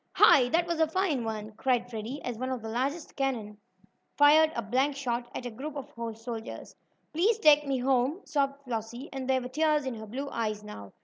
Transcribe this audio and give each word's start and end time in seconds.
"Hi! 0.13 0.49
That 0.49 0.65
was 0.65 0.79
a 0.79 0.87
fine 0.87 1.23
one!" 1.23 1.51
cried 1.51 1.87
Freddie, 1.87 2.23
as 2.23 2.35
one 2.39 2.49
of 2.49 2.63
the 2.63 2.69
largest 2.69 3.15
cannon 3.15 3.59
fired 4.17 4.51
a 4.55 4.63
blank 4.63 4.95
shot 4.95 5.29
at 5.35 5.45
a 5.45 5.51
group 5.51 5.75
of 5.75 5.91
horse 5.91 6.23
soldiers. 6.25 6.75
"Please 7.13 7.37
take 7.37 7.67
me 7.67 7.77
home!" 7.77 8.21
sobbed 8.25 8.63
Flossie, 8.63 9.09
and 9.13 9.29
there 9.29 9.41
were 9.41 9.47
tears 9.47 9.85
in 9.85 9.93
her 9.93 10.07
blue 10.07 10.27
eyes 10.31 10.63
now. 10.63 10.93